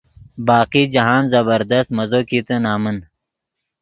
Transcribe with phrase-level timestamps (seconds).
[0.47, 2.97] باقی جاہند زبردست مزو کیتے نمن۔